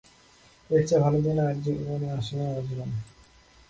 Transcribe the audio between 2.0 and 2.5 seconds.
আসেনি